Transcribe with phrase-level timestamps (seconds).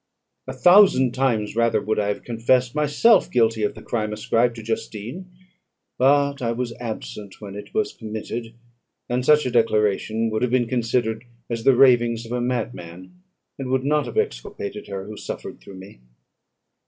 [0.47, 4.63] A thousand times rather would I have confessed myself guilty of the crime ascribed to
[4.63, 5.31] Justine;
[5.99, 8.55] but I was absent when it was committed,
[9.07, 13.21] and such a declaration would have been considered as the ravings of a madman,
[13.59, 15.99] and would not have exculpated her who suffered through me.